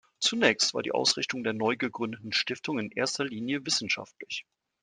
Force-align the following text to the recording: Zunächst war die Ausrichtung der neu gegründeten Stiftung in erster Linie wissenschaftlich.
Zunächst 0.17 0.73
war 0.73 0.81
die 0.81 0.93
Ausrichtung 0.93 1.43
der 1.43 1.53
neu 1.53 1.75
gegründeten 1.75 2.33
Stiftung 2.33 2.79
in 2.79 2.89
erster 2.89 3.23
Linie 3.23 3.63
wissenschaftlich. 3.67 4.47